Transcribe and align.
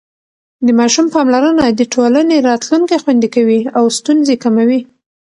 د 0.65 0.67
ماشوم 0.79 1.07
پاملرنه 1.15 1.63
د 1.69 1.81
ټولنې 1.93 2.37
راتلونکی 2.49 2.97
خوندي 3.03 3.29
کوي 3.35 3.59
او 3.77 3.83
ستونزې 3.97 4.35
کموي. 4.43 4.81